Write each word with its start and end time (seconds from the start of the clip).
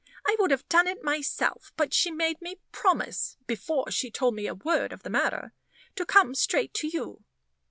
I 0.27 0.35
would 0.39 0.49
have 0.49 0.67
done 0.67 0.87
it 0.87 1.03
myself; 1.03 1.71
but 1.77 1.93
she 1.93 2.09
made 2.09 2.41
me 2.41 2.55
promise, 2.71 3.37
before 3.45 3.91
she 3.91 4.09
told 4.09 4.33
me 4.33 4.47
a 4.47 4.55
word 4.55 4.93
of 4.93 5.03
the 5.03 5.11
matter, 5.11 5.53
to 5.95 6.07
come 6.07 6.33
straight 6.33 6.73
to 6.73 6.87
you." 6.87 7.23